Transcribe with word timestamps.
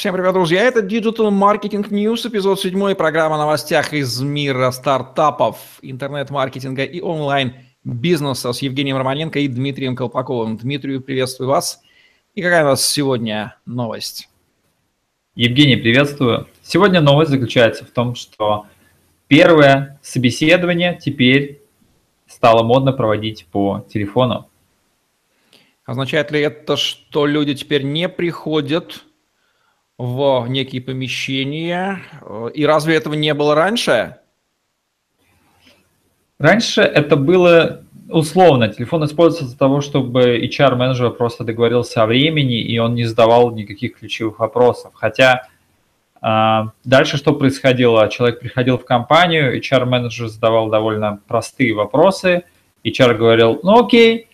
Всем 0.00 0.14
привет, 0.14 0.32
друзья! 0.32 0.62
Это 0.62 0.80
Digital 0.80 1.28
Marketing 1.28 1.86
News, 1.90 2.26
эпизод 2.26 2.58
7, 2.58 2.94
программа 2.94 3.34
о 3.34 3.38
новостях 3.40 3.92
из 3.92 4.18
мира 4.22 4.70
стартапов, 4.70 5.58
интернет-маркетинга 5.82 6.84
и 6.84 7.02
онлайн-бизнеса 7.02 8.54
с 8.54 8.62
Евгением 8.62 8.96
Романенко 8.96 9.40
и 9.40 9.46
Дмитрием 9.46 9.94
Колпаковым. 9.94 10.56
Дмитрию, 10.56 11.02
приветствую 11.02 11.50
вас. 11.50 11.82
И 12.34 12.40
какая 12.40 12.64
у 12.64 12.68
нас 12.68 12.82
сегодня 12.82 13.58
новость? 13.66 14.30
Евгений, 15.34 15.76
приветствую. 15.76 16.48
Сегодня 16.62 17.02
новость 17.02 17.32
заключается 17.32 17.84
в 17.84 17.90
том, 17.90 18.14
что 18.14 18.64
первое 19.28 20.00
собеседование 20.00 20.98
теперь 20.98 21.60
стало 22.26 22.62
модно 22.62 22.94
проводить 22.94 23.44
по 23.52 23.84
телефону. 23.92 24.48
Означает 25.84 26.30
ли 26.30 26.40
это, 26.40 26.78
что 26.78 27.26
люди 27.26 27.54
теперь 27.54 27.82
не 27.82 28.08
приходят 28.08 29.04
в 30.00 30.46
некие 30.48 30.80
помещения? 30.80 32.00
И 32.54 32.64
разве 32.64 32.96
этого 32.96 33.12
не 33.12 33.34
было 33.34 33.54
раньше? 33.54 34.16
Раньше 36.38 36.80
это 36.80 37.16
было 37.16 37.82
условно. 38.08 38.68
Телефон 38.68 39.04
используется 39.04 39.48
для 39.48 39.58
того, 39.58 39.82
чтобы 39.82 40.38
HR-менеджер 40.38 41.10
просто 41.10 41.44
договорился 41.44 42.02
о 42.02 42.06
времени, 42.06 42.62
и 42.62 42.78
он 42.78 42.94
не 42.94 43.04
задавал 43.04 43.50
никаких 43.50 43.98
ключевых 43.98 44.38
вопросов. 44.38 44.92
Хотя 44.94 45.46
а, 46.22 46.72
дальше 46.82 47.18
что 47.18 47.34
происходило? 47.34 48.08
Человек 48.08 48.40
приходил 48.40 48.78
в 48.78 48.86
компанию, 48.86 49.54
HR-менеджер 49.58 50.28
задавал 50.28 50.70
довольно 50.70 51.20
простые 51.28 51.74
вопросы, 51.74 52.44
HR 52.84 53.16
говорил, 53.16 53.60
ну 53.62 53.84
окей, 53.84 54.29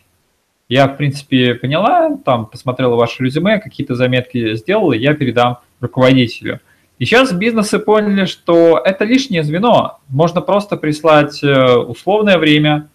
я, 0.68 0.88
в 0.88 0.96
принципе, 0.96 1.54
поняла, 1.54 2.16
там, 2.24 2.46
посмотрела 2.46 2.96
ваше 2.96 3.22
резюме, 3.22 3.58
какие-то 3.58 3.94
заметки 3.94 4.54
сделала, 4.56 4.92
я 4.92 5.14
передам 5.14 5.58
руководителю. 5.80 6.60
И 6.98 7.04
сейчас 7.04 7.32
бизнесы 7.32 7.78
поняли, 7.78 8.24
что 8.24 8.80
это 8.82 9.04
лишнее 9.04 9.42
звено. 9.42 10.00
Можно 10.08 10.40
просто 10.40 10.76
прислать 10.76 11.42
э, 11.44 11.76
условное 11.76 12.38
время 12.38 12.88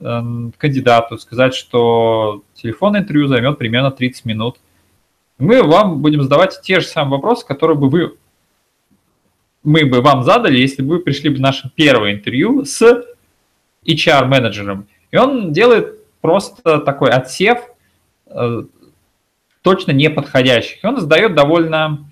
эм, 0.00 0.52
кандидату, 0.58 1.18
сказать, 1.18 1.54
что 1.54 2.42
телефонное 2.54 3.00
интервью 3.00 3.28
займет 3.28 3.58
примерно 3.58 3.92
30 3.92 4.24
минут. 4.24 4.56
Мы 5.38 5.62
вам 5.62 6.02
будем 6.02 6.22
задавать 6.22 6.60
те 6.62 6.80
же 6.80 6.86
самые 6.86 7.12
вопросы, 7.12 7.46
которые 7.46 7.78
бы 7.78 7.88
вы, 7.88 8.16
мы 9.62 9.86
бы 9.86 10.00
вам 10.00 10.24
задали, 10.24 10.58
если 10.58 10.82
бы 10.82 10.96
вы 10.96 10.98
пришли 10.98 11.30
бы 11.30 11.36
в 11.36 11.40
наше 11.40 11.70
первое 11.74 12.12
интервью 12.12 12.64
с 12.64 13.04
HR-менеджером. 13.86 14.88
И 15.12 15.16
он 15.16 15.52
делает 15.52 16.01
просто 16.22 16.78
такой 16.78 17.10
отсев 17.10 17.58
э, 18.26 18.62
точно 19.60 19.92
неподходящих. 19.92 20.82
И 20.82 20.86
он 20.86 20.98
задает 20.98 21.34
довольно 21.34 22.10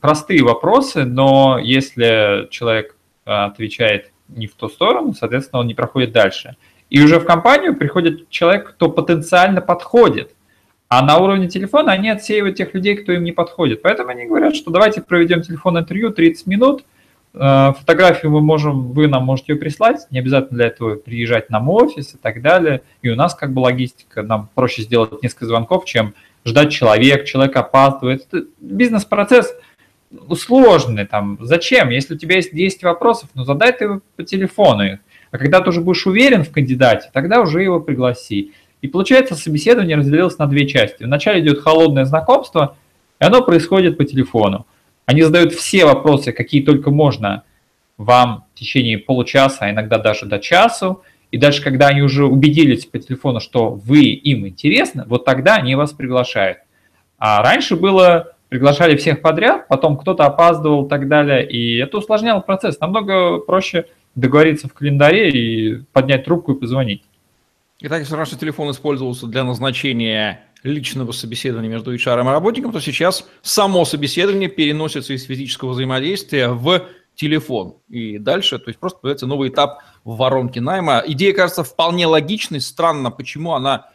простые 0.00 0.44
вопросы, 0.44 1.04
но 1.04 1.58
если 1.60 2.46
человек 2.50 2.96
э, 3.26 3.30
отвечает 3.32 4.12
не 4.28 4.46
в 4.46 4.54
ту 4.54 4.68
сторону, 4.68 5.14
соответственно, 5.14 5.60
он 5.60 5.66
не 5.66 5.74
проходит 5.74 6.12
дальше. 6.12 6.56
И 6.90 7.02
уже 7.02 7.18
в 7.18 7.24
компанию 7.24 7.74
приходит 7.74 8.28
человек, 8.28 8.70
кто 8.70 8.88
потенциально 8.88 9.60
подходит. 9.60 10.34
А 10.88 11.02
на 11.02 11.16
уровне 11.16 11.48
телефона 11.48 11.92
они 11.92 12.10
отсеивают 12.10 12.56
тех 12.56 12.74
людей, 12.74 12.96
кто 12.96 13.12
им 13.12 13.24
не 13.24 13.32
подходит. 13.32 13.82
Поэтому 13.82 14.10
они 14.10 14.26
говорят, 14.26 14.54
что 14.54 14.70
давайте 14.70 15.00
проведем 15.00 15.40
телефонное 15.40 15.82
интервью 15.82 16.10
30 16.10 16.46
минут, 16.46 16.84
фотографию 17.32 18.30
мы 18.30 18.40
можем, 18.40 18.92
вы 18.92 19.08
нам 19.08 19.24
можете 19.24 19.54
ее 19.54 19.58
прислать, 19.58 20.06
не 20.10 20.18
обязательно 20.18 20.58
для 20.58 20.66
этого 20.66 20.96
приезжать 20.96 21.48
нам 21.50 21.66
в 21.66 21.70
офис 21.70 22.14
и 22.14 22.18
так 22.18 22.42
далее. 22.42 22.82
И 23.00 23.08
у 23.08 23.16
нас 23.16 23.34
как 23.34 23.52
бы 23.52 23.60
логистика, 23.60 24.22
нам 24.22 24.48
проще 24.54 24.82
сделать 24.82 25.22
несколько 25.22 25.46
звонков, 25.46 25.84
чем 25.86 26.14
ждать 26.44 26.72
человек, 26.72 27.24
человек 27.24 27.56
опаздывает. 27.56 28.26
Это 28.30 28.46
бизнес-процесс 28.60 29.54
сложный. 30.36 31.06
Там. 31.06 31.38
Зачем? 31.40 31.90
Если 31.90 32.14
у 32.14 32.18
тебя 32.18 32.36
есть 32.36 32.54
10 32.54 32.82
вопросов, 32.82 33.30
ну 33.34 33.44
задай 33.44 33.72
ты 33.72 34.00
по 34.16 34.22
телефону 34.22 34.84
их. 34.84 34.98
А 35.30 35.38
когда 35.38 35.60
ты 35.60 35.70
уже 35.70 35.80
будешь 35.80 36.06
уверен 36.06 36.44
в 36.44 36.52
кандидате, 36.52 37.08
тогда 37.12 37.40
уже 37.40 37.62
его 37.62 37.80
пригласи. 37.80 38.52
И 38.82 38.88
получается, 38.88 39.34
собеседование 39.34 39.96
разделилось 39.96 40.36
на 40.38 40.46
две 40.46 40.66
части. 40.66 41.04
Вначале 41.04 41.40
идет 41.40 41.60
холодное 41.60 42.04
знакомство, 42.04 42.76
и 43.20 43.24
оно 43.24 43.42
происходит 43.42 43.96
по 43.96 44.04
телефону. 44.04 44.66
Они 45.06 45.22
задают 45.22 45.52
все 45.52 45.84
вопросы, 45.84 46.32
какие 46.32 46.62
только 46.62 46.90
можно 46.90 47.42
вам 47.96 48.44
в 48.54 48.58
течение 48.58 48.98
получаса, 48.98 49.58
а 49.66 49.70
иногда 49.70 49.98
даже 49.98 50.26
до 50.26 50.38
часу. 50.38 51.02
И 51.30 51.38
дальше, 51.38 51.62
когда 51.62 51.88
они 51.88 52.02
уже 52.02 52.26
убедились 52.26 52.84
по 52.86 52.98
телефону, 52.98 53.40
что 53.40 53.70
вы 53.70 54.02
им 54.02 54.46
интересны, 54.46 55.04
вот 55.06 55.24
тогда 55.24 55.56
они 55.56 55.74
вас 55.74 55.92
приглашают. 55.92 56.58
А 57.18 57.42
раньше 57.42 57.76
было, 57.76 58.34
приглашали 58.48 58.96
всех 58.96 59.22
подряд, 59.22 59.66
потом 59.68 59.96
кто-то 59.96 60.24
опаздывал 60.24 60.86
и 60.86 60.88
так 60.88 61.08
далее, 61.08 61.48
и 61.48 61.78
это 61.78 61.98
усложняло 61.98 62.40
процесс. 62.40 62.78
Намного 62.80 63.38
проще 63.38 63.86
договориться 64.14 64.68
в 64.68 64.74
календаре 64.74 65.30
и 65.30 65.82
поднять 65.92 66.24
трубку 66.24 66.52
и 66.52 66.60
позвонить. 66.60 67.02
Итак, 67.80 68.00
если 68.00 68.14
раньше 68.14 68.38
телефон 68.38 68.70
использовался 68.70 69.26
для 69.26 69.42
назначения 69.42 70.44
личного 70.62 71.12
собеседования 71.12 71.68
между 71.68 71.94
HR 71.94 72.20
и 72.20 72.24
работником, 72.24 72.72
то 72.72 72.80
сейчас 72.80 73.26
само 73.42 73.84
собеседование 73.84 74.48
переносится 74.48 75.12
из 75.12 75.24
физического 75.24 75.70
взаимодействия 75.70 76.48
в 76.48 76.88
телефон. 77.14 77.76
И 77.88 78.18
дальше, 78.18 78.58
то 78.58 78.68
есть 78.68 78.78
просто 78.78 79.00
появляется 79.00 79.26
новый 79.26 79.50
этап 79.50 79.82
в 80.04 80.16
воронке 80.16 80.60
найма. 80.60 81.02
Идея 81.06 81.34
кажется 81.34 81.64
вполне 81.64 82.06
логичной. 82.06 82.60
Странно, 82.60 83.10
почему 83.10 83.54
она 83.54 83.90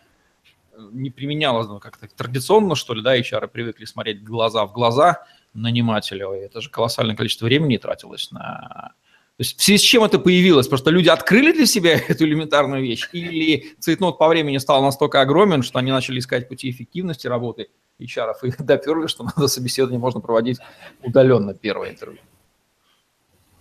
не 0.92 1.10
применялась 1.10 1.68
ну, 1.68 1.80
как-то 1.80 2.08
традиционно, 2.08 2.76
что 2.76 2.94
ли, 2.94 3.02
да, 3.02 3.18
HR 3.18 3.48
привыкли 3.48 3.86
смотреть 3.86 4.24
глаза 4.24 4.66
в 4.66 4.74
глаза 4.74 5.26
нанимателю. 5.54 6.34
И 6.34 6.40
это 6.40 6.62
же 6.62 6.70
колоссальное 6.70 7.16
количество 7.16 7.46
времени 7.46 7.78
тратилось 7.78 8.32
на 8.32 8.94
то 9.38 9.44
есть 9.44 9.60
в 9.60 9.64
связи 9.64 9.78
с 9.78 9.82
чем 9.82 10.04
это 10.04 10.18
появилось? 10.18 10.68
Просто 10.68 10.90
люди 10.90 11.10
открыли 11.10 11.52
для 11.52 11.68
себя 11.68 11.92
эту 12.08 12.26
элементарную 12.26 12.82
вещь? 12.82 13.08
Или 13.14 13.76
цейтнот 13.80 14.18
по 14.18 14.28
времени 14.28 14.58
стал 14.58 14.82
настолько 14.82 15.22
огромен, 15.22 15.62
что 15.62 15.78
они 15.78 15.92
начали 15.92 16.18
искать 16.18 16.50
пути 16.50 16.72
эффективности 16.72 17.28
работы 17.28 17.68
HR 18.02 18.34
и 18.42 18.52
доперли, 18.64 19.06
что 19.06 19.26
надо 19.26 19.48
собеседование 19.48 20.00
можно 20.00 20.22
проводить 20.22 20.58
удаленно 21.04 21.54
первое 21.54 21.92
интервью? 21.92 22.20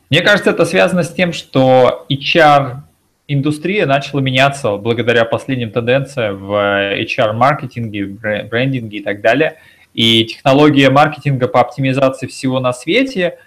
Мне 0.09 0.23
кажется, 0.23 0.51
это 0.51 0.65
связано 0.65 1.03
с 1.03 1.13
тем, 1.13 1.35
что 1.35 2.07
HR 2.09 2.79
индустрия 3.29 3.85
начала 3.85 4.21
меняться 4.21 4.79
благодаря 4.79 5.27
последним 5.27 5.73
тенденциям 5.73 6.39
в 6.39 6.53
HR-маркетинге, 7.03 8.07
брендинге 8.49 8.99
и 8.99 9.03
так 9.03 9.21
далее. 9.21 9.59
И 9.93 10.25
технология 10.25 10.89
маркетинга 10.89 11.49
по 11.49 11.61
оптимизации 11.61 12.29
всего 12.29 12.61
на 12.61 12.73
свете– 12.73 13.39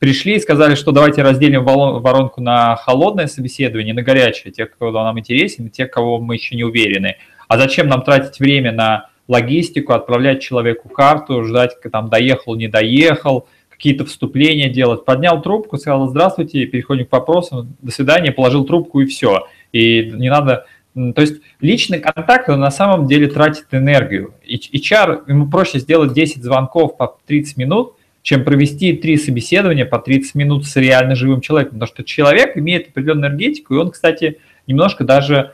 пришли 0.00 0.36
и 0.36 0.40
сказали, 0.40 0.74
что 0.74 0.90
давайте 0.90 1.22
разделим 1.22 1.62
воронку 1.62 2.40
на 2.40 2.74
холодное 2.74 3.28
собеседование, 3.28 3.94
на 3.94 4.02
горячее, 4.02 4.50
тех, 4.50 4.72
кто 4.72 4.90
нам 4.90 5.18
интересен, 5.20 5.68
тех, 5.68 5.90
кого 5.90 6.18
мы 6.18 6.34
еще 6.34 6.56
не 6.56 6.64
уверены. 6.64 7.16
А 7.46 7.58
зачем 7.58 7.86
нам 7.86 8.02
тратить 8.02 8.40
время 8.40 8.72
на 8.72 9.10
логистику, 9.28 9.92
отправлять 9.92 10.42
человеку 10.42 10.88
карту, 10.88 11.44
ждать, 11.44 11.76
там 11.92 12.08
доехал, 12.08 12.56
не 12.56 12.66
доехал, 12.66 13.46
какие-то 13.68 14.06
вступления 14.06 14.70
делать. 14.70 15.04
Поднял 15.04 15.40
трубку, 15.42 15.76
сказал 15.76 16.08
здравствуйте, 16.08 16.64
переходим 16.66 17.06
к 17.06 17.12
вопросам, 17.12 17.76
до 17.80 17.92
свидания, 17.92 18.32
положил 18.32 18.64
трубку 18.64 19.00
и 19.00 19.06
все. 19.06 19.46
И 19.72 20.10
не 20.10 20.30
надо 20.30 20.66
то 20.94 21.20
есть 21.20 21.40
личный 21.60 22.00
контакт 22.00 22.48
он 22.48 22.58
на 22.58 22.72
самом 22.72 23.06
деле 23.06 23.28
тратит 23.28 23.66
энергию. 23.70 24.34
И 24.42 24.56
HR, 24.56 25.22
ему 25.28 25.48
проще 25.48 25.78
сделать 25.78 26.12
10 26.12 26.42
звонков 26.42 26.96
по 26.96 27.16
30 27.26 27.56
минут, 27.58 27.94
чем 28.22 28.44
провести 28.44 28.92
три 28.94 29.16
собеседования 29.16 29.86
по 29.86 29.98
30 29.98 30.34
минут 30.34 30.66
с 30.66 30.76
реально 30.76 31.14
живым 31.14 31.40
человеком. 31.40 31.78
Потому 31.78 31.88
что 31.88 32.04
человек 32.04 32.56
имеет 32.56 32.88
определенную 32.88 33.30
энергетику, 33.30 33.74
и 33.74 33.78
он, 33.78 33.90
кстати, 33.90 34.38
немножко 34.66 35.04
даже 35.04 35.52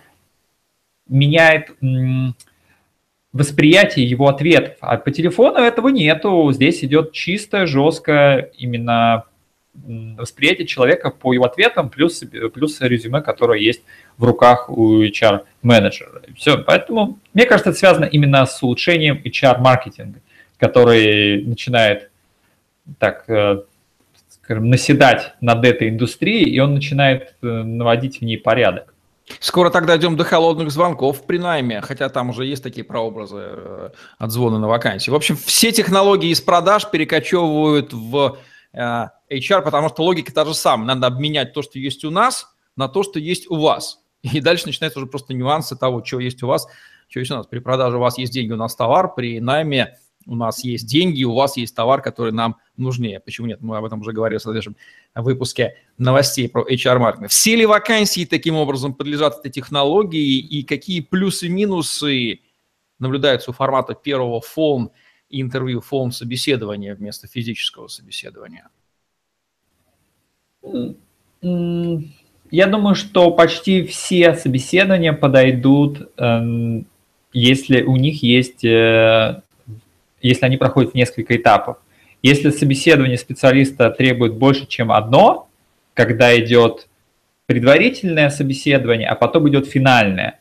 меняет 1.09 1.71
восприятие 3.32 4.06
его 4.06 4.28
ответов. 4.28 4.77
А 4.81 4.97
по 4.97 5.10
телефону 5.10 5.59
этого 5.59 5.89
нету. 5.89 6.51
Здесь 6.53 6.83
идет 6.83 7.13
чисто, 7.13 7.66
жестко 7.66 8.51
именно 8.59 9.24
восприятие 9.74 10.66
человека 10.66 11.10
по 11.10 11.34
его 11.34 11.45
ответам, 11.45 11.91
плюс, 11.91 12.24
плюс 12.54 12.80
резюме, 12.80 13.21
которое 13.21 13.60
есть 13.60 13.83
в 14.16 14.24
руках 14.24 14.71
у 14.71 15.03
HR-менеджера. 15.03 16.22
Все. 16.36 16.59
Поэтому, 16.59 17.19
мне 17.34 17.45
кажется, 17.45 17.71
это 17.71 17.78
связано 17.78 18.07
именно 18.07 18.47
с 18.47 18.62
улучшением 18.62 19.21
HR-маркетинга, 19.22 20.21
который 20.57 21.45
начинает 21.45 22.10
так, 22.98 23.28
э, 23.28 23.62
скажем, 24.28 24.71
наседать 24.71 25.34
над 25.41 25.65
этой 25.65 25.88
индустрией, 25.88 26.50
и 26.50 26.59
он 26.60 26.74
начинает 26.74 27.34
э, 27.42 27.47
наводить 27.47 28.21
в 28.21 28.22
ней 28.22 28.38
порядок. 28.38 28.94
Скоро 29.41 29.71
тогда 29.71 29.97
идем 29.97 30.16
до 30.16 30.24
холодных 30.24 30.71
звонков 30.71 31.27
при 31.27 31.38
найме, 31.38 31.80
хотя 31.80 32.09
там 32.09 32.30
уже 32.30 32.47
есть 32.47 32.62
такие 32.62 32.84
прообразы 32.84 33.38
э, 33.41 33.91
от 34.18 34.30
звона 34.30 34.59
на 34.59 34.68
вакансии. 34.68 35.10
В 35.10 35.16
общем, 35.16 35.36
все 35.36 35.72
технологии 35.72 36.30
из 36.30 36.41
продаж 36.41 36.88
перекочевывают 36.91 37.92
в 37.92 38.38
HR, 38.74 39.62
потому 39.62 39.88
что 39.88 40.03
логика 40.03 40.33
та 40.33 40.44
же 40.44 40.54
самая. 40.54 40.94
Надо 40.94 41.06
обменять 41.06 41.54
то, 41.54 41.62
что 41.62 41.78
есть 41.78 42.04
у 42.04 42.10
нас, 42.10 42.47
на 42.77 42.88
то, 42.88 43.03
что 43.03 43.18
есть 43.18 43.50
у 43.50 43.56
вас. 43.56 44.00
И 44.22 44.41
дальше 44.41 44.66
начинаются 44.66 44.98
уже 44.98 45.09
просто 45.09 45.34
нюансы 45.34 45.77
того, 45.77 46.04
что 46.04 46.21
есть 46.21 46.42
у 46.42 46.47
вас, 46.47 46.66
что 47.09 47.21
есть 47.21 47.33
у 47.33 47.36
нас. 47.36 47.47
При 47.47 47.59
продаже 47.59 47.97
у 47.97 48.00
вас 48.00 48.18
есть 48.18 48.33
деньги, 48.33 48.53
у 48.53 48.56
нас 48.56 48.74
товар, 48.74 49.15
при 49.15 49.41
найме 49.41 49.98
у 50.26 50.34
нас 50.34 50.64
есть 50.64 50.86
деньги, 50.86 51.24
у 51.24 51.34
вас 51.34 51.56
есть 51.56 51.74
товар, 51.74 52.02
который 52.02 52.32
нам 52.32 52.56
нужнее. 52.76 53.20
Почему 53.20 53.46
нет? 53.46 53.60
Мы 53.62 53.76
об 53.76 53.84
этом 53.84 54.00
уже 54.00 54.12
говорили 54.12 54.38
в 54.38 54.42
следующем 54.42 54.76
выпуске 55.14 55.76
новостей 55.98 56.48
про 56.48 56.62
HR-маркетинг. 56.62 57.30
Все 57.30 57.56
ли 57.56 57.64
вакансии 57.66 58.24
таким 58.24 58.56
образом 58.56 58.94
подлежат 58.94 59.38
этой 59.38 59.50
технологии 59.50 60.38
и 60.38 60.62
какие 60.62 61.00
плюсы-минусы 61.00 62.40
наблюдаются 62.98 63.50
у 63.50 63.54
формата 63.54 63.94
первого 63.94 64.40
фон 64.40 64.90
интервью, 65.30 65.80
фон 65.80 66.12
собеседования 66.12 66.94
вместо 66.94 67.26
физического 67.28 67.88
собеседования? 67.88 68.68
Я 72.50 72.66
думаю, 72.66 72.94
что 72.94 73.30
почти 73.30 73.84
все 73.84 74.34
собеседования 74.34 75.12
подойдут, 75.12 76.10
эм, 76.16 76.86
если 77.32 77.82
у 77.82 77.96
них 77.96 78.22
есть, 78.22 78.64
э, 78.64 79.42
если 80.21 80.47
они 80.47 80.57
проходят 80.57 80.95
несколько 80.95 81.36
этапов. 81.36 81.78
Если 82.22 82.51
собеседование 82.51 83.18
специалиста 83.18 83.91
требует 83.91 84.34
больше, 84.34 84.66
чем 84.66 84.91
одно, 84.91 85.48
когда 85.95 86.39
идет 86.39 86.89
предварительное 87.47 88.30
собеседование, 88.30 89.09
а 89.09 89.15
потом 89.15 89.48
идет 89.48 89.66
финальное, 89.66 90.41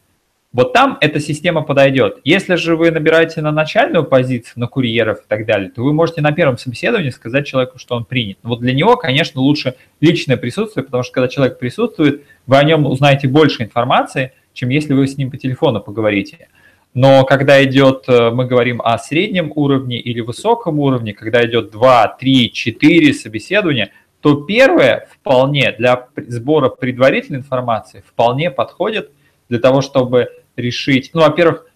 вот 0.55 0.71
там 0.71 0.97
эта 1.01 1.19
система 1.19 1.63
подойдет. 1.63 2.19
Если 2.23 2.55
же 2.55 2.77
вы 2.77 2.89
набираете 2.89 3.41
на 3.41 3.51
начальную 3.51 4.05
позицию, 4.05 4.53
на 4.55 4.67
курьеров 4.67 5.19
и 5.19 5.27
так 5.27 5.45
далее, 5.45 5.69
то 5.69 5.83
вы 5.83 5.91
можете 5.91 6.21
на 6.21 6.31
первом 6.31 6.57
собеседовании 6.57 7.09
сказать 7.09 7.45
человеку, 7.45 7.77
что 7.77 7.95
он 7.97 8.05
принят. 8.05 8.37
Вот 8.41 8.61
для 8.61 8.73
него, 8.73 8.95
конечно, 8.95 9.41
лучше 9.41 9.75
личное 9.99 10.37
присутствие, 10.37 10.85
потому 10.85 11.03
что 11.03 11.11
когда 11.11 11.27
человек 11.27 11.59
присутствует, 11.59 12.23
вы 12.47 12.57
о 12.57 12.63
нем 12.63 12.85
узнаете 12.85 13.27
больше 13.27 13.63
информации, 13.63 14.31
чем 14.53 14.69
если 14.69 14.93
вы 14.93 15.07
с 15.07 15.17
ним 15.17 15.29
по 15.29 15.35
телефону 15.35 15.81
поговорите. 15.81 16.47
Но 16.95 17.25
когда 17.25 17.61
идет, 17.63 18.05
э, 18.07 18.31
мы 18.31 18.45
говорим 18.45 18.81
о 18.81 18.97
среднем 18.97 19.51
уровне 19.53 19.99
или 19.99 20.21
высоком 20.21 20.79
уровне, 20.79 21.13
когда 21.13 21.45
идет 21.45 21.69
2, 21.69 22.07
3, 22.17 22.51
4 22.53 23.13
собеседования, 23.13 23.91
то 24.21 24.35
первое 24.35 25.07
вполне 25.11 25.73
для 25.73 26.07
сбора 26.15 26.69
предварительной 26.69 27.39
информации 27.39 28.01
вполне 28.07 28.49
подходит 28.49 29.11
для 29.49 29.59
того, 29.59 29.81
чтобы 29.81 30.29
решить, 30.55 31.11
ну, 31.13 31.21
во-первых, 31.21 31.67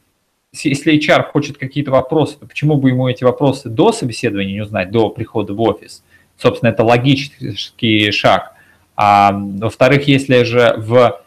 если 0.54 0.98
HR 0.98 1.24
хочет 1.24 1.58
какие-то 1.58 1.92
вопросы, 1.92 2.40
то 2.40 2.48
почему 2.48 2.78
бы 2.78 2.90
ему 2.90 3.08
эти 3.10 3.26
вопросы 3.26 3.70
до 3.70 3.92
собеседования 3.92 4.54
не 4.54 4.62
узнать, 4.62 4.90
до 4.90 5.10
прихода 5.10 5.54
в 5.54 5.62
офис? 5.62 6.02
Собственно, 6.38 6.70
это 6.70 6.86
логический 6.86 8.10
шаг. 8.12 8.54
А 8.96 9.34
во-вторых, 9.34 10.08
если 10.08 10.44
же 10.44 10.76
в 10.78 11.22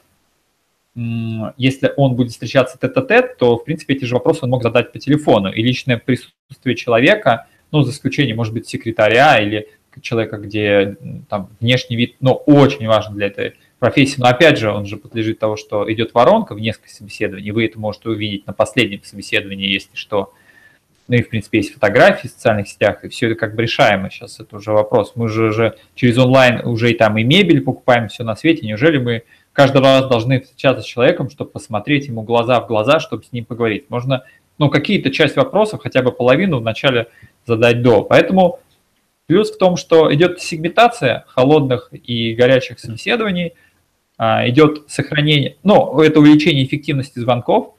если 0.94 1.92
он 1.96 2.16
будет 2.16 2.32
встречаться 2.32 2.78
тет-а-тет, 2.78 3.38
то, 3.38 3.56
в 3.56 3.64
принципе, 3.64 3.94
эти 3.94 4.04
же 4.04 4.14
вопросы 4.14 4.40
он 4.42 4.50
мог 4.50 4.62
задать 4.62 4.92
по 4.92 4.98
телефону. 4.98 5.50
И 5.50 5.62
личное 5.62 5.96
присутствие 5.96 6.76
человека, 6.76 7.46
ну, 7.70 7.82
за 7.82 7.92
исключением, 7.92 8.36
может 8.36 8.52
быть, 8.52 8.68
секретаря 8.68 9.38
или 9.40 9.68
человека, 10.00 10.38
где 10.38 10.96
там 11.28 11.50
внешний 11.60 11.96
вид, 11.96 12.16
но 12.20 12.34
очень 12.34 12.86
важен 12.86 13.14
для 13.14 13.26
этой 13.26 13.54
профессии. 13.78 14.20
Но 14.20 14.26
опять 14.26 14.58
же, 14.58 14.70
он 14.70 14.86
же 14.86 14.96
подлежит 14.96 15.38
того, 15.38 15.56
что 15.56 15.90
идет 15.92 16.14
воронка 16.14 16.54
в 16.54 16.60
несколько 16.60 16.88
собеседований. 16.88 17.50
Вы 17.50 17.66
это 17.66 17.78
можете 17.78 18.08
увидеть 18.08 18.46
на 18.46 18.52
последнем 18.52 19.02
собеседовании, 19.02 19.72
если 19.72 19.94
что. 19.94 20.32
Ну 21.08 21.16
и, 21.16 21.22
в 21.22 21.28
принципе, 21.28 21.58
есть 21.58 21.74
фотографии 21.74 22.28
в 22.28 22.30
социальных 22.30 22.68
сетях, 22.68 23.04
и 23.04 23.08
все 23.08 23.26
это 23.26 23.34
как 23.34 23.54
бы 23.54 23.62
решаемо 23.62 24.08
сейчас, 24.08 24.38
это 24.40 24.56
уже 24.56 24.72
вопрос. 24.72 25.12
Мы 25.14 25.28
же, 25.28 25.50
же 25.50 25.76
через 25.94 26.16
онлайн 26.16 26.64
уже 26.64 26.90
и 26.90 26.94
там 26.94 27.18
и 27.18 27.24
мебель 27.24 27.60
покупаем, 27.60 28.08
все 28.08 28.22
на 28.22 28.36
свете. 28.36 28.66
Неужели 28.66 28.98
мы 28.98 29.24
каждый 29.52 29.82
раз 29.82 30.08
должны 30.08 30.40
встречаться 30.40 30.82
с 30.82 30.86
человеком, 30.86 31.30
чтобы 31.30 31.50
посмотреть 31.50 32.06
ему 32.06 32.22
глаза 32.22 32.60
в 32.60 32.66
глаза, 32.66 33.00
чтобы 33.00 33.24
с 33.24 33.32
ним 33.32 33.44
поговорить? 33.44 33.88
Можно, 33.88 34.24
ну, 34.58 34.70
какие-то 34.70 35.10
часть 35.10 35.36
вопросов, 35.36 35.80
хотя 35.82 36.02
бы 36.02 36.12
половину 36.12 36.58
вначале 36.58 37.08
задать 37.46 37.82
до. 37.82 38.02
Поэтому 38.02 38.60
плюс 39.26 39.50
в 39.50 39.58
том, 39.58 39.76
что 39.76 40.12
идет 40.14 40.40
сегментация 40.40 41.24
холодных 41.28 41.90
и 41.92 42.34
горячих 42.34 42.78
собеседований– 42.78 43.54
а, 44.24 44.48
идет 44.48 44.84
сохранение, 44.86 45.56
ну, 45.64 46.00
это 46.00 46.20
увеличение 46.20 46.64
эффективности 46.64 47.18
звонков. 47.18 47.74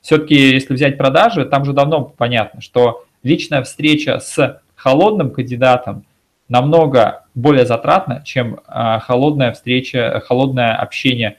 Все-таки, 0.00 0.34
если 0.34 0.74
взять 0.74 0.98
продажи, 0.98 1.44
там 1.44 1.64
же 1.64 1.72
давно 1.72 2.04
понятно, 2.04 2.60
что 2.60 3.04
личная 3.22 3.62
встреча 3.62 4.18
с 4.18 4.60
холодным 4.74 5.30
кандидатом 5.30 6.04
намного 6.48 7.24
более 7.34 7.66
затратна, 7.66 8.22
чем 8.24 8.60
а, 8.66 9.00
холодная 9.00 9.52
встреча, 9.52 10.22
холодное 10.26 10.76
общение, 10.76 11.36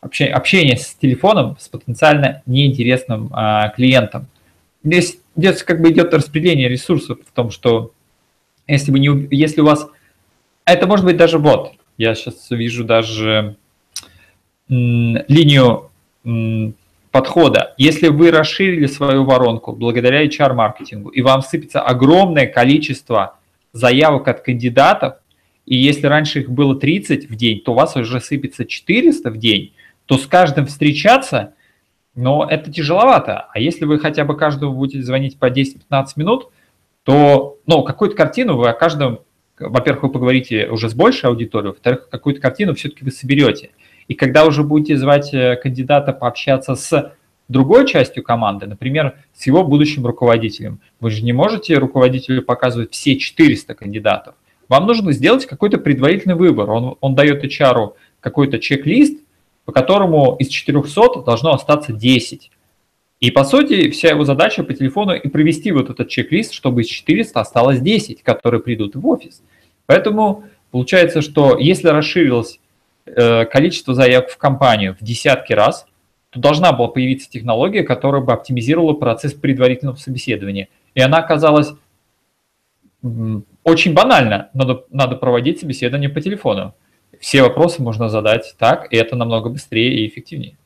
общение, 0.00 0.34
общение 0.34 0.76
с 0.76 0.94
телефоном 0.94 1.56
с 1.58 1.68
потенциально 1.68 2.42
неинтересным 2.46 3.30
а, 3.32 3.68
клиентом. 3.70 4.26
Здесь, 4.82 5.18
здесь 5.36 5.62
как 5.62 5.80
бы 5.80 5.90
идет 5.90 6.12
распределение 6.12 6.68
ресурсов 6.68 7.18
в 7.26 7.32
том, 7.32 7.50
что 7.50 7.92
если, 8.66 8.90
вы 8.92 8.98
не, 8.98 9.28
если 9.30 9.60
у 9.60 9.66
вас... 9.66 9.86
Это 10.64 10.86
может 10.86 11.04
быть 11.04 11.16
даже 11.16 11.38
вот, 11.38 11.72
я 11.98 12.14
сейчас 12.14 12.50
вижу 12.50 12.84
даже 12.84 13.56
линию 14.68 15.90
подхода. 17.10 17.74
Если 17.76 18.08
вы 18.08 18.30
расширили 18.30 18.86
свою 18.86 19.24
воронку 19.24 19.72
благодаря 19.72 20.26
HR-маркетингу, 20.26 21.10
и 21.10 21.22
вам 21.22 21.42
сыпется 21.42 21.80
огромное 21.80 22.46
количество 22.46 23.36
заявок 23.74 24.26
от 24.28 24.40
кандидатов, 24.40 25.16
и 25.66 25.76
если 25.76 26.06
раньше 26.06 26.40
их 26.40 26.50
было 26.50 26.74
30 26.74 27.28
в 27.28 27.36
день, 27.36 27.60
то 27.60 27.72
у 27.72 27.74
вас 27.74 27.94
уже 27.96 28.20
сыпется 28.20 28.64
400 28.64 29.30
в 29.30 29.36
день, 29.36 29.74
то 30.06 30.16
с 30.16 30.26
каждым 30.26 30.64
встречаться, 30.66 31.52
но 32.14 32.46
это 32.48 32.72
тяжеловато. 32.72 33.48
А 33.52 33.58
если 33.58 33.84
вы 33.84 33.98
хотя 33.98 34.24
бы 34.24 34.36
каждому 34.36 34.74
будете 34.74 35.02
звонить 35.02 35.38
по 35.38 35.50
10-15 35.50 36.06
минут, 36.16 36.48
то 37.02 37.58
ну, 37.66 37.82
какую-то 37.82 38.16
картину 38.16 38.56
вы 38.56 38.70
о 38.70 38.72
каждом, 38.72 39.20
во-первых, 39.58 40.04
вы 40.04 40.08
поговорите 40.12 40.68
уже 40.68 40.88
с 40.88 40.94
большей 40.94 41.28
аудиторией, 41.28 41.72
во-вторых, 41.72 42.08
какую-то 42.08 42.40
картину 42.40 42.74
все-таки 42.74 43.04
вы 43.04 43.10
соберете– 43.10 43.72
и 44.08 44.14
когда 44.14 44.44
уже 44.44 44.62
будете 44.62 44.96
звать 44.96 45.32
э, 45.32 45.56
кандидата 45.56 46.12
пообщаться 46.12 46.74
с 46.74 47.12
другой 47.48 47.86
частью 47.86 48.22
команды, 48.22 48.66
например, 48.66 49.16
с 49.34 49.46
его 49.46 49.64
будущим 49.64 50.06
руководителем, 50.06 50.80
вы 51.00 51.10
же 51.10 51.22
не 51.22 51.32
можете 51.32 51.76
руководителю 51.76 52.42
показывать 52.42 52.92
все 52.92 53.16
400 53.16 53.74
кандидатов. 53.74 54.34
Вам 54.68 54.86
нужно 54.86 55.12
сделать 55.12 55.46
какой-то 55.46 55.78
предварительный 55.78 56.34
выбор. 56.34 56.70
Он, 56.70 56.96
он 57.00 57.14
дает 57.14 57.44
HR 57.44 57.92
какой-то 58.20 58.58
чек-лист, 58.58 59.18
по 59.64 59.72
которому 59.72 60.36
из 60.38 60.48
400 60.48 61.22
должно 61.22 61.52
остаться 61.52 61.92
10. 61.92 62.50
И 63.20 63.30
по 63.30 63.44
сути 63.44 63.90
вся 63.90 64.10
его 64.10 64.24
задача 64.24 64.64
по 64.64 64.72
телефону 64.72 65.14
и 65.14 65.28
провести 65.28 65.70
вот 65.72 65.90
этот 65.90 66.08
чек-лист, 66.08 66.52
чтобы 66.52 66.82
из 66.82 66.88
400 66.88 67.40
осталось 67.40 67.80
10, 67.80 68.22
которые 68.22 68.62
придут 68.62 68.96
в 68.96 69.06
офис. 69.06 69.42
Поэтому 69.86 70.44
получается, 70.70 71.20
что 71.20 71.58
если 71.58 71.88
расширилась 71.88 72.58
Э, 73.06 73.44
количество 73.44 73.94
заявок 73.94 74.30
в 74.30 74.38
компанию 74.38 74.96
в 74.98 75.04
десятки 75.04 75.52
раз, 75.52 75.86
то 76.34 76.40
должна 76.40 76.72
была 76.72 76.88
появиться 76.88 77.30
технология, 77.30 77.84
которая 77.84 78.20
бы 78.20 78.32
оптимизировала 78.32 78.92
процесс 78.94 79.32
предварительного 79.32 79.96
собеседования. 79.96 80.68
И 80.94 81.00
она 81.00 81.18
оказалась 81.18 81.72
очень 83.62 83.94
банально. 83.94 84.50
Надо, 84.52 84.84
надо 84.90 85.16
проводить 85.16 85.60
собеседование 85.60 86.10
по 86.10 86.20
телефону. 86.20 86.74
Все 87.20 87.42
вопросы 87.42 87.82
можно 87.82 88.08
задать 88.08 88.54
так, 88.58 88.92
и 88.92 88.96
это 88.96 89.14
намного 89.14 89.48
быстрее 89.48 89.94
и 89.94 90.08
эффективнее. 90.08 90.58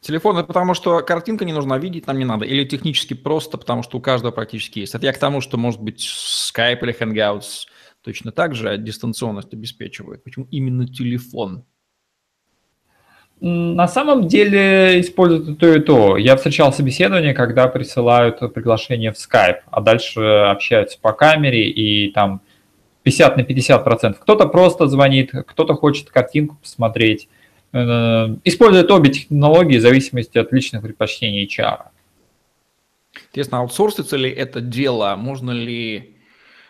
Телефон 0.00 0.36
это 0.36 0.48
потому, 0.48 0.74
что 0.74 1.00
картинка 1.00 1.44
не 1.44 1.52
нужна, 1.52 1.78
видеть 1.78 2.08
нам 2.08 2.18
не 2.18 2.24
надо. 2.24 2.44
Или 2.44 2.64
технически 2.64 3.14
просто, 3.14 3.56
потому 3.56 3.84
что 3.84 3.98
у 3.98 4.00
каждого 4.00 4.32
практически 4.32 4.80
есть. 4.80 4.96
Это 4.96 5.06
я 5.06 5.12
к 5.12 5.18
тому, 5.18 5.40
что, 5.40 5.56
может 5.56 5.80
быть, 5.80 6.00
Skype 6.00 6.80
или 6.82 6.98
Hangouts 6.98 7.66
точно 8.02 8.32
так 8.32 8.56
же 8.56 8.76
дистанционность 8.78 9.54
обеспечивает. 9.54 10.24
Почему 10.24 10.48
именно 10.50 10.88
телефон? 10.88 11.64
На 13.44 13.88
самом 13.88 14.28
деле 14.28 15.00
используют 15.00 15.48
и 15.48 15.54
то, 15.56 15.74
и 15.74 15.80
то. 15.80 16.16
Я 16.16 16.36
встречал 16.36 16.72
собеседование, 16.72 17.34
когда 17.34 17.66
присылают 17.66 18.38
приглашение 18.54 19.10
в 19.10 19.16
Skype, 19.16 19.62
а 19.68 19.80
дальше 19.80 20.20
общаются 20.20 20.96
по 21.00 21.12
камере 21.12 21.68
и 21.68 22.12
там 22.12 22.40
50 23.02 23.36
на 23.36 23.42
50 23.42 23.82
процентов. 23.82 24.20
Кто-то 24.20 24.46
просто 24.46 24.86
звонит, 24.86 25.32
кто-то 25.48 25.74
хочет 25.74 26.10
картинку 26.10 26.56
посмотреть. 26.62 27.28
Э, 27.72 28.28
используют 28.44 28.92
обе 28.92 29.10
технологии 29.10 29.78
в 29.78 29.82
зависимости 29.82 30.38
от 30.38 30.52
личных 30.52 30.82
предпочтений 30.82 31.44
HR. 31.44 31.86
Интересно, 33.30 33.58
аутсорсится 33.58 34.16
ли 34.16 34.30
это 34.30 34.60
дело? 34.60 35.16
Можно 35.16 35.50
ли... 35.50 36.14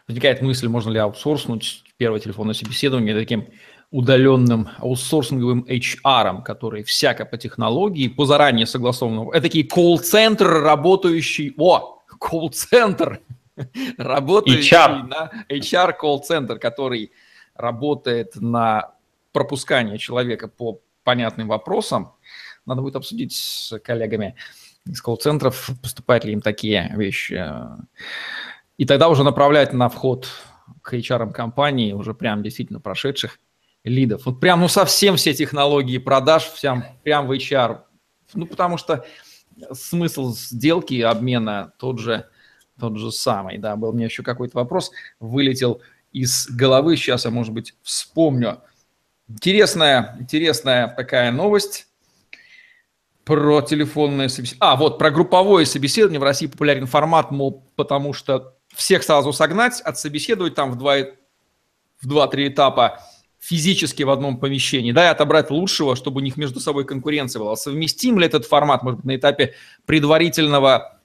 Возникает 0.08 0.40
мысль, 0.40 0.68
можно 0.68 0.90
ли 0.90 0.98
аутсорснуть 0.98 1.84
первое 1.98 2.18
телефонное 2.18 2.54
собеседование 2.54 3.14
таким 3.14 3.48
удаленным 3.92 4.70
аутсорсинговым 4.78 5.66
HR, 5.68 6.42
который 6.42 6.82
всяко 6.82 7.26
по 7.26 7.36
технологии, 7.36 8.08
по 8.08 8.24
заранее 8.24 8.66
согласованному. 8.66 9.30
Это 9.32 9.42
такие 9.42 9.64
колл-центр, 9.64 10.46
работающий... 10.46 11.54
О, 11.58 12.02
колл-центр! 12.18 13.20
Работающий 13.98 14.76
HR. 14.76 15.06
на 15.08 15.30
HR 15.50 15.92
колл-центр, 15.92 16.58
который 16.58 17.12
работает 17.54 18.34
на 18.36 18.94
пропускание 19.32 19.98
человека 19.98 20.48
по 20.48 20.80
понятным 21.04 21.48
вопросам. 21.48 22.12
Надо 22.64 22.80
будет 22.80 22.96
обсудить 22.96 23.34
с 23.34 23.78
коллегами 23.80 24.36
из 24.86 25.02
колл-центров, 25.02 25.68
поступают 25.82 26.24
ли 26.24 26.32
им 26.32 26.40
такие 26.40 26.90
вещи. 26.96 27.44
и 28.78 28.86
тогда 28.86 29.10
уже 29.10 29.22
направлять 29.22 29.74
на 29.74 29.90
вход 29.90 30.28
к 30.80 30.94
HR 30.94 31.30
компании, 31.32 31.92
уже 31.92 32.14
прям 32.14 32.42
действительно 32.42 32.80
прошедших 32.80 33.38
лидов. 33.84 34.26
Вот 34.26 34.40
прям, 34.40 34.60
ну, 34.60 34.68
совсем 34.68 35.16
все 35.16 35.34
технологии 35.34 35.98
продаж, 35.98 36.50
прям, 36.60 36.84
прям 37.02 37.26
в 37.26 37.32
HR. 37.32 37.80
Ну, 38.34 38.46
потому 38.46 38.78
что 38.78 39.04
смысл 39.72 40.34
сделки, 40.34 41.00
обмена 41.00 41.72
тот 41.78 41.98
же, 41.98 42.28
тот 42.78 42.96
же 42.96 43.10
самый. 43.12 43.58
Да, 43.58 43.76
был 43.76 43.90
у 43.90 43.92
меня 43.92 44.06
еще 44.06 44.22
какой-то 44.22 44.56
вопрос, 44.56 44.92
вылетел 45.20 45.80
из 46.12 46.48
головы, 46.48 46.96
сейчас 46.96 47.24
я, 47.24 47.30
может 47.30 47.52
быть, 47.52 47.74
вспомню. 47.82 48.60
Интересная, 49.28 50.16
интересная 50.20 50.88
такая 50.88 51.32
новость 51.32 51.86
про 53.24 53.62
телефонное 53.62 54.28
собеседование. 54.28 54.72
А, 54.72 54.76
вот, 54.76 54.98
про 54.98 55.10
групповое 55.10 55.64
собеседование 55.64 56.20
в 56.20 56.24
России 56.24 56.46
популярен 56.46 56.86
формат, 56.86 57.30
мол, 57.30 57.70
потому 57.76 58.12
что 58.12 58.56
всех 58.74 59.02
сразу 59.02 59.32
согнать, 59.32 59.80
отсобеседовать 59.80 60.54
там 60.54 60.72
в 60.72 60.76
два, 60.76 60.96
в 62.00 62.06
два-три 62.06 62.48
этапа 62.48 63.00
физически 63.42 64.04
в 64.04 64.10
одном 64.10 64.36
помещении, 64.36 64.92
да, 64.92 65.08
и 65.08 65.10
отобрать 65.10 65.50
лучшего, 65.50 65.96
чтобы 65.96 66.20
у 66.20 66.24
них 66.24 66.36
между 66.36 66.60
собой 66.60 66.84
конкуренция 66.84 67.40
была. 67.40 67.56
Совместим 67.56 68.20
ли 68.20 68.26
этот 68.26 68.46
формат, 68.46 68.84
может 68.84 69.00
быть, 69.00 69.06
на 69.06 69.16
этапе 69.16 69.54
предварительного 69.84 71.00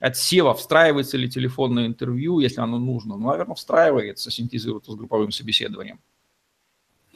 отсева, 0.00 0.54
встраивается 0.54 1.18
ли 1.18 1.28
телефонное 1.28 1.86
интервью, 1.86 2.40
если 2.40 2.62
оно 2.62 2.78
нужно? 2.78 3.18
Ну, 3.18 3.28
наверное, 3.28 3.56
встраивается, 3.56 4.30
синтезируется 4.30 4.92
с 4.92 4.94
групповым 4.94 5.32
собеседованием. 5.32 6.00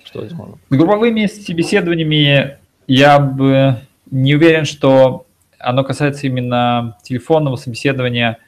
Что 0.04 0.20
здесь 0.20 0.36
можно? 0.36 0.58
С 0.68 0.76
групповыми 0.76 1.24
собеседованиями 1.24 2.58
я 2.86 3.18
бы 3.18 3.80
не 4.10 4.34
уверен, 4.34 4.66
что 4.66 5.26
оно 5.58 5.84
касается 5.84 6.26
именно 6.26 6.98
телефонного 7.02 7.56
собеседования, 7.56 8.38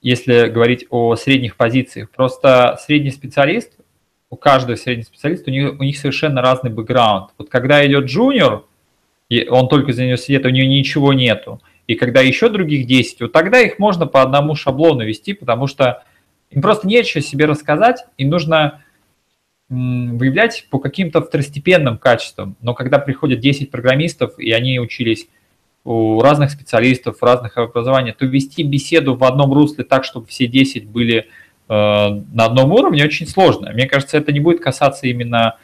если 0.00 0.48
говорить 0.48 0.86
о 0.88 1.14
средних 1.14 1.56
позициях. 1.56 2.10
Просто 2.10 2.78
средний 2.82 3.10
специалист, 3.10 3.72
у 4.32 4.36
каждого 4.36 4.76
среднего 4.76 5.04
специалиста, 5.04 5.50
у 5.50 5.52
них, 5.52 5.78
у 5.78 5.82
них 5.82 5.98
совершенно 5.98 6.40
разный 6.40 6.70
бэкграунд. 6.70 7.32
Вот 7.36 7.50
когда 7.50 7.86
идет 7.86 8.06
джуниор, 8.06 8.64
и 9.28 9.46
он 9.46 9.68
только 9.68 9.92
за 9.92 10.02
университета, 10.02 10.48
у 10.48 10.50
него 10.50 10.66
ничего 10.66 11.12
нету, 11.12 11.60
и 11.86 11.96
когда 11.96 12.22
еще 12.22 12.48
других 12.48 12.86
10, 12.86 13.20
вот 13.20 13.32
тогда 13.32 13.60
их 13.60 13.78
можно 13.78 14.06
по 14.06 14.22
одному 14.22 14.54
шаблону 14.54 15.04
вести, 15.04 15.34
потому 15.34 15.66
что 15.66 16.04
им 16.50 16.62
просто 16.62 16.86
нечего 16.88 17.20
себе 17.20 17.44
рассказать, 17.44 18.06
им 18.16 18.30
нужно 18.30 18.82
выявлять 19.68 20.66
по 20.70 20.78
каким-то 20.78 21.20
второстепенным 21.20 21.98
качествам. 21.98 22.56
Но 22.62 22.72
когда 22.72 22.98
приходят 22.98 23.40
10 23.40 23.70
программистов, 23.70 24.38
и 24.38 24.50
они 24.52 24.80
учились 24.80 25.28
у 25.84 26.22
разных 26.22 26.50
специалистов, 26.50 27.22
разных 27.22 27.58
образований, 27.58 28.12
то 28.12 28.24
вести 28.24 28.62
беседу 28.62 29.14
в 29.14 29.24
одном 29.24 29.52
русле 29.52 29.84
так, 29.84 30.04
чтобы 30.04 30.26
все 30.26 30.46
10 30.46 30.86
были 30.86 31.28
на 31.72 32.44
одном 32.44 32.72
уровне, 32.72 33.04
очень 33.04 33.26
сложно. 33.26 33.72
Мне 33.72 33.86
кажется, 33.86 34.18
это 34.18 34.32
не 34.32 34.40
будет 34.40 34.60
касаться 34.60 35.06
именно 35.06 35.56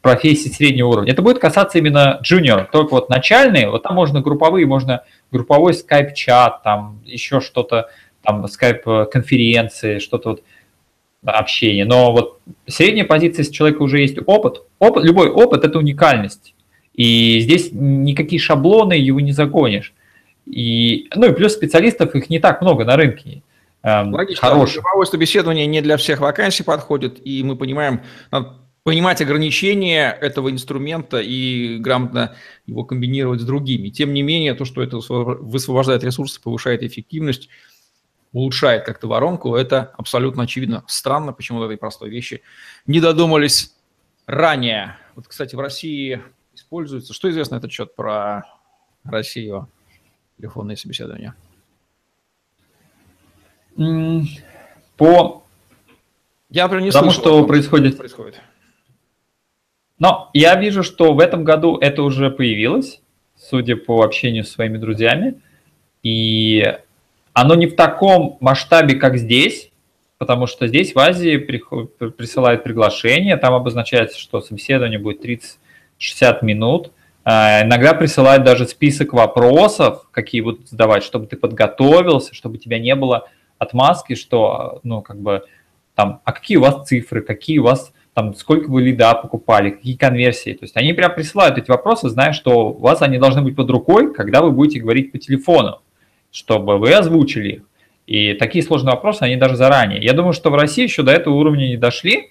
профессий 0.00 0.50
среднего 0.50 0.88
уровня. 0.88 1.12
Это 1.12 1.22
будет 1.22 1.40
касаться 1.40 1.78
именно 1.78 2.20
джуниор. 2.22 2.68
Только 2.70 2.92
вот 2.92 3.08
начальные, 3.10 3.68
вот 3.70 3.82
там 3.82 3.96
можно 3.96 4.20
групповые, 4.20 4.64
можно 4.66 5.02
групповой 5.32 5.74
скайп-чат, 5.74 6.62
там 6.62 7.00
еще 7.04 7.40
что-то, 7.40 7.88
там 8.22 8.46
скайп-конференции, 8.46 9.98
что-то 9.98 10.28
вот 10.30 10.42
общения. 11.24 11.84
Но 11.84 12.12
вот 12.12 12.40
средняя 12.68 13.04
позиция, 13.04 13.40
если 13.40 13.50
у 13.50 13.54
человека 13.54 13.82
уже 13.82 14.00
есть 14.00 14.18
опыт, 14.26 14.62
опыт, 14.78 15.04
любой 15.04 15.28
опыт– 15.28 15.64
это 15.64 15.78
уникальность. 15.78 16.54
И 16.94 17.40
здесь 17.40 17.70
никакие 17.72 18.40
шаблоны 18.40 18.92
его 18.92 19.18
не 19.20 19.32
загонишь. 19.32 19.92
И, 20.46 21.08
ну 21.16 21.26
и 21.26 21.34
плюс 21.34 21.54
специалистов 21.54 22.14
их 22.14 22.30
не 22.30 22.38
так 22.38 22.62
много 22.62 22.84
на 22.84 22.96
рынке. 22.96 23.42
Эм, 23.86 24.12
Логично. 24.12 24.48
Групповое 24.50 25.06
собеседование 25.06 25.66
не 25.66 25.80
для 25.80 25.96
всех 25.96 26.20
вакансий 26.20 26.62
подходит, 26.64 27.24
и 27.24 27.42
мы 27.42 27.56
понимаем, 27.56 28.02
надо 28.30 28.56
понимать 28.82 29.20
ограничения 29.22 30.10
этого 30.10 30.50
инструмента 30.50 31.20
и 31.20 31.78
грамотно 31.78 32.36
его 32.66 32.84
комбинировать 32.84 33.40
с 33.40 33.44
другими. 33.44 33.88
Тем 33.88 34.12
не 34.12 34.22
менее, 34.22 34.54
то, 34.54 34.64
что 34.64 34.82
это 34.82 34.98
высвобождает 34.98 36.04
ресурсы, 36.04 36.40
повышает 36.40 36.82
эффективность– 36.82 37.48
улучшает 38.36 38.84
как-то 38.84 39.08
воронку, 39.08 39.54
это 39.54 39.94
абсолютно 39.96 40.42
очевидно. 40.42 40.84
Странно, 40.86 41.32
почему 41.32 41.58
до 41.60 41.66
этой 41.66 41.78
простой 41.78 42.10
вещи 42.10 42.42
не 42.86 43.00
додумались 43.00 43.74
ранее. 44.26 44.98
Вот, 45.14 45.26
кстати, 45.26 45.54
в 45.56 45.60
России 45.60 46.22
используется... 46.54 47.14
Что 47.14 47.30
известно 47.30 47.56
этот 47.56 47.72
счет 47.72 47.94
про 47.94 48.44
Россию? 49.04 49.70
Телефонные 50.36 50.76
собеседования. 50.76 51.34
По... 54.96 55.42
Я, 56.50 56.64
например, 56.64 56.84
не 56.84 56.92
слышал, 56.92 57.10
что 57.10 57.46
происходит. 57.46 57.98
происходит. 57.98 58.40
Но 59.98 60.30
я 60.34 60.54
вижу, 60.56 60.82
что 60.82 61.14
в 61.14 61.20
этом 61.20 61.44
году 61.44 61.76
это 61.78 62.02
уже 62.02 62.30
появилось, 62.30 63.00
судя 63.36 63.76
по 63.76 64.02
общению 64.02 64.44
с 64.44 64.50
своими 64.50 64.78
друзьями. 64.78 65.40
И 66.02 66.76
оно 67.32 67.54
не 67.54 67.66
в 67.66 67.76
таком 67.76 68.36
масштабе, 68.40 68.94
как 68.94 69.16
здесь, 69.16 69.70
потому 70.18 70.46
что 70.46 70.66
здесь 70.68 70.94
в 70.94 70.98
Азии 70.98 71.36
присылают 71.36 72.62
приглашение, 72.62 73.36
там 73.36 73.54
обозначается, 73.54 74.18
что 74.18 74.40
собеседование 74.40 74.98
будет 74.98 75.24
30-60 75.24 76.38
минут. 76.42 76.92
А, 77.24 77.64
иногда 77.64 77.92
присылают 77.92 78.44
даже 78.44 78.66
список 78.68 79.12
вопросов, 79.12 80.06
какие 80.12 80.42
будут 80.42 80.68
задавать, 80.68 81.02
чтобы 81.02 81.26
ты 81.26 81.36
подготовился, 81.36 82.34
чтобы 82.34 82.58
тебя 82.58 82.78
не 82.78 82.94
было 82.94 83.28
отмазки, 83.58 84.14
что, 84.14 84.80
ну, 84.82 85.02
как 85.02 85.20
бы, 85.20 85.44
там, 85.94 86.20
а 86.24 86.32
какие 86.32 86.56
у 86.56 86.62
вас 86.62 86.86
цифры, 86.86 87.22
какие 87.22 87.58
у 87.58 87.64
вас, 87.64 87.92
там, 88.14 88.34
сколько 88.34 88.70
вы 88.70 88.82
лида 88.82 89.14
покупали, 89.14 89.70
какие 89.70 89.96
конверсии. 89.96 90.52
То 90.52 90.64
есть 90.64 90.76
они 90.76 90.92
прям 90.92 91.14
присылают 91.14 91.58
эти 91.58 91.70
вопросы, 91.70 92.08
зная, 92.08 92.32
что 92.32 92.70
у 92.70 92.78
вас 92.78 93.02
они 93.02 93.18
должны 93.18 93.42
быть 93.42 93.56
под 93.56 93.70
рукой, 93.70 94.12
когда 94.12 94.42
вы 94.42 94.52
будете 94.52 94.80
говорить 94.80 95.12
по 95.12 95.18
телефону 95.18 95.80
чтобы 96.36 96.78
вы 96.78 96.92
озвучили 96.92 97.48
их. 97.48 97.62
И 98.06 98.34
такие 98.34 98.62
сложные 98.62 98.94
вопросы, 98.94 99.22
они 99.22 99.36
даже 99.36 99.56
заранее. 99.56 100.02
Я 100.02 100.12
думаю, 100.12 100.34
что 100.34 100.50
в 100.50 100.54
России 100.54 100.84
еще 100.84 101.02
до 101.02 101.10
этого 101.10 101.34
уровня 101.34 101.66
не 101.66 101.78
дошли. 101.78 102.30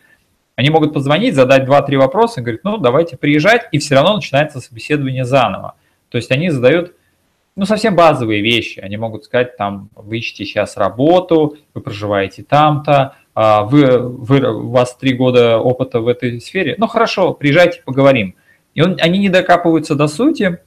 Они 0.55 0.70
могут 0.70 0.94
позвонить, 0.94 1.34
задать 1.34 1.63
2-3 1.67 1.98
вопроса 1.98 2.39
и 2.39 2.44
говорить, 2.44 2.63
ну, 2.63 2.77
давайте 2.77 3.17
приезжать, 3.17 3.67
и 3.72 3.79
все 3.79 3.96
равно 3.96 4.15
начинается 4.15 4.62
собеседование 4.62 5.25
заново. 5.25 5.74
То 6.10 6.17
есть 6.17 6.32
они 6.32 6.51
задают, 6.51 6.94
ну, 7.56 7.66
совсем 7.66 7.96
базовые 7.96 8.42
вещи. 8.42 8.80
Они 8.80 8.98
могут 8.98 9.26
сказать, 9.26 9.56
там, 9.58 9.90
вы 9.96 10.18
ищете 10.18 10.46
сейчас 10.46 10.78
работу, 10.78 11.58
вы 11.74 11.82
проживаете 11.82 12.44
там-то, 12.44 13.16
а 13.34 13.64
вы, 13.64 14.00
вы, 14.00 14.40
у 14.42 14.70
вас 14.70 14.96
три 14.96 15.14
года 15.14 15.60
опыта 15.60 16.02
в 16.02 16.08
этой 16.08 16.40
сфере. 16.42 16.76
Ну, 16.78 16.88
хорошо, 16.88 17.34
приезжайте, 17.34 17.82
поговорим. 17.86 18.36
И 18.74 18.82
он, 18.82 18.98
они 19.00 19.20
не 19.20 19.30
докапываются 19.30 19.96
до 19.96 20.08
сути, 20.08 20.60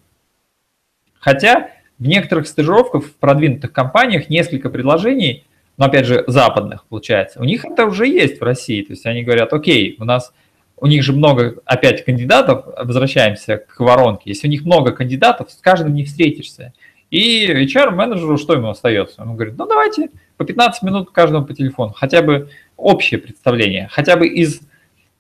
хотя 1.19 1.71
в 1.99 2.07
некоторых 2.07 2.47
стажировках 2.47 3.05
в 3.05 3.15
продвинутых 3.17 3.73
компаниях 3.73 4.31
несколько 4.31 4.71
предложений, 4.71 5.45
но 5.77 5.87
опять 5.87 6.07
же 6.07 6.25
западных 6.27 6.87
получается, 6.87 7.41
у 7.41 7.45
них 7.45 7.65
это 7.65 7.85
уже 7.87 8.07
есть 8.07 8.41
в 8.41 8.43
России. 8.43 8.83
То 8.83 8.93
есть 8.93 9.05
они 9.05 9.23
говорят, 9.23 9.53
окей, 9.53 9.97
у 9.99 10.05
нас 10.05 10.33
у 10.81 10.87
них 10.87 11.03
же 11.03 11.13
много 11.13 11.59
опять 11.65 12.05
кандидатов, 12.05 12.65
возвращаемся 12.77 13.59
к 13.59 13.81
воронке, 13.81 14.23
если 14.27 14.47
у 14.47 14.51
них 14.51 14.65
много 14.65 14.93
кандидатов, 14.93 15.51
с 15.51 15.57
каждым 15.57 15.95
не 15.95 16.05
встретишься. 16.05 16.73
И 17.11 17.47
HR-менеджеру 17.47 18.37
что 18.37 18.55
ему 18.55 18.69
остается? 18.69 19.23
Он 19.23 19.35
говорит, 19.35 19.57
ну 19.57 19.67
давайте 19.67 20.11
по 20.37 20.45
15 20.45 20.83
минут 20.83 21.11
каждому 21.11 21.47
по 21.47 21.55
телефону, 21.55 21.93
хотя 21.97 22.23
бы 22.23 22.51
общее 22.77 23.19
представление, 23.19 23.89
хотя 23.91 24.17
бы 24.17 24.29
из, 24.29 24.61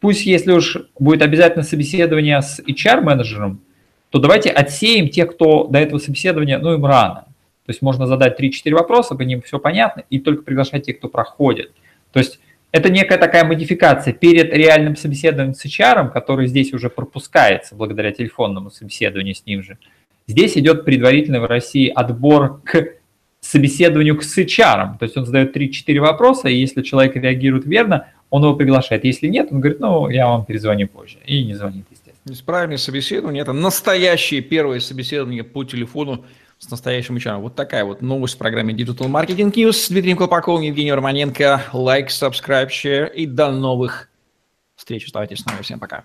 пусть 0.00 0.26
если 0.26 0.52
уж 0.52 0.76
будет 0.98 1.22
обязательно 1.22 1.64
собеседование 1.64 2.40
с 2.42 2.60
HR-менеджером, 2.60 3.60
то 4.10 4.18
давайте 4.18 4.50
отсеем 4.50 5.08
тех, 5.08 5.34
кто 5.34 5.66
до 5.66 5.78
этого 5.78 5.98
собеседования, 5.98 6.58
ну, 6.58 6.74
им 6.74 6.84
рано. 6.84 7.24
То 7.66 7.72
есть 7.72 7.82
можно 7.82 8.06
задать 8.06 8.40
3-4 8.40 8.72
вопроса, 8.72 9.14
по 9.14 9.22
ним 9.22 9.42
все 9.42 9.58
понятно, 9.58 10.04
и 10.08 10.18
только 10.18 10.42
приглашать 10.42 10.86
тех, 10.86 10.98
кто 10.98 11.08
проходит. 11.08 11.72
То 12.12 12.18
есть 12.18 12.40
это 12.70 12.90
некая 12.90 13.18
такая 13.18 13.44
модификация 13.44 14.12
перед 14.12 14.52
реальным 14.52 14.96
собеседованием 14.96 15.54
с 15.54 15.64
HR, 15.64 16.10
который 16.10 16.46
здесь 16.46 16.72
уже 16.72 16.90
пропускается 16.90 17.74
благодаря 17.74 18.12
телефонному 18.12 18.70
собеседованию 18.70 19.34
с 19.34 19.46
ним 19.46 19.62
же. 19.62 19.78
Здесь 20.26 20.58
идет 20.58 20.84
предварительный 20.84 21.40
в 21.40 21.46
России 21.46 21.88
отбор 21.88 22.60
к 22.62 22.88
собеседованию 23.40 24.20
с 24.20 24.36
HR. 24.36 24.98
То 24.98 25.04
есть 25.04 25.16
он 25.16 25.24
задает 25.24 25.56
3-4 25.56 26.00
вопроса, 26.00 26.48
и 26.48 26.56
если 26.56 26.82
человек 26.82 27.16
реагирует 27.16 27.64
верно, 27.64 28.08
он 28.28 28.42
его 28.42 28.54
приглашает. 28.54 29.04
Если 29.04 29.28
нет, 29.28 29.48
он 29.50 29.60
говорит, 29.60 29.80
ну, 29.80 30.10
я 30.10 30.26
вам 30.28 30.44
перезвоню 30.44 30.88
позже. 30.88 31.18
И 31.24 31.44
не 31.44 31.54
звонит, 31.54 31.86
Правильное 32.44 32.76
собеседование– 32.76 33.40
это 33.42 33.54
настоящее 33.54 34.42
первое 34.42 34.80
собеседование 34.80 35.44
по 35.44 35.64
телефону 35.64 36.26
с 36.58 36.70
настоящим 36.70 37.16
HR. 37.16 37.38
Вот 37.38 37.54
такая 37.54 37.84
вот 37.84 38.02
новость 38.02 38.34
в 38.34 38.38
программе 38.38 38.74
Digital 38.74 39.08
Marketing 39.08 39.52
News 39.52 39.72
с 39.72 39.88
Дмитрием 39.88 40.16
Колпаковым, 40.16 40.62
Евгением 40.62 40.96
Романенко. 40.96 41.62
Лайк, 41.72 42.08
subscribe, 42.08 42.68
share 42.68 43.12
и 43.12 43.26
до 43.26 43.50
новых 43.50 44.10
встреч. 44.76 45.06
Оставайтесь 45.06 45.40
с 45.40 45.46
нами. 45.46 45.62
Всем 45.62 45.78
пока. 45.78 46.04